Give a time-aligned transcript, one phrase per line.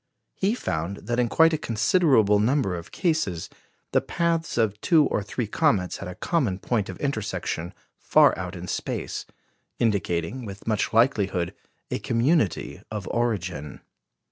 [0.33, 3.51] He found that in quite a considerable number of cases,
[3.91, 8.55] the paths of two or three comets had a common point of intersection far out
[8.55, 9.27] in space,
[9.77, 11.53] indicating with much likelihood
[11.91, 13.81] a community of origin.